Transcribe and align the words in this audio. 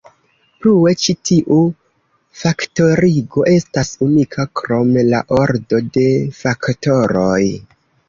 Plue 0.61 0.93
ĉi 1.03 1.13
tiu 1.29 1.57
faktorigo 2.41 3.47
estas 3.53 3.93
unika 4.09 4.49
krom 4.63 4.99
la 5.15 5.23
ordo 5.45 5.85
de 6.01 6.11
faktoroj. 6.43 7.41